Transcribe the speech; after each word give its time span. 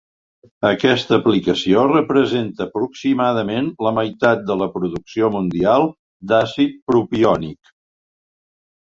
Aquesta 0.69 1.19
aplicació 1.21 1.83
representa 1.91 2.67
aproximadament 2.67 3.69
la 3.89 3.93
meitat 4.01 4.43
de 4.49 4.59
la 4.65 4.71
producció 4.81 5.33
mundial 5.39 5.89
d'àcid 6.35 6.85
propiònic. 6.93 7.75